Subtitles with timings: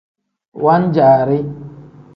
[0.63, 1.39] Wan-jaari.